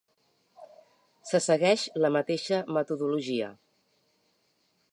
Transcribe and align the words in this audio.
Se 1.31 1.41
segueix 1.49 1.83
la 2.05 2.11
mateixa 2.15 2.61
metodologia. 2.79 3.51